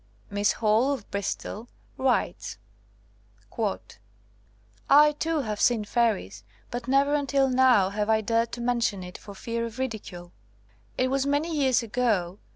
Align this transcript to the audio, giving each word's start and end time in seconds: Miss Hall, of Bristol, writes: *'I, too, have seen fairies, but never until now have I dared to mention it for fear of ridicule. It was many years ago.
Miss 0.31 0.53
Hall, 0.53 0.93
of 0.93 1.11
Bristol, 1.11 1.67
writes: 1.95 2.57
*'I, 4.89 5.11
too, 5.19 5.41
have 5.41 5.61
seen 5.61 5.85
fairies, 5.85 6.43
but 6.71 6.87
never 6.87 7.13
until 7.13 7.47
now 7.47 7.91
have 7.91 8.09
I 8.09 8.21
dared 8.21 8.51
to 8.53 8.61
mention 8.61 9.03
it 9.03 9.19
for 9.19 9.35
fear 9.35 9.63
of 9.63 9.77
ridicule. 9.77 10.33
It 10.97 11.09
was 11.11 11.27
many 11.27 11.55
years 11.55 11.83
ago. 11.83 12.39